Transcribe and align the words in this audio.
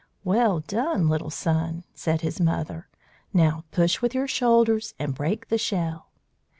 "Well 0.23 0.61
done, 0.61 1.07
little 1.09 1.29
son," 1.29 1.83
said 1.93 2.21
his 2.21 2.41
mother. 2.41 2.87
"Now 3.35 3.65
push 3.69 4.01
with 4.01 4.15
your 4.15 4.27
shoulders 4.27 4.95
and 4.97 5.13
break 5.13 5.49
the 5.49 5.59
shell." 5.59 6.09